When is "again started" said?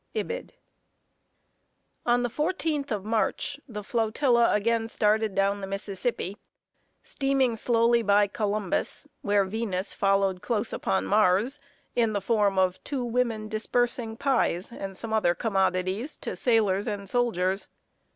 4.55-5.35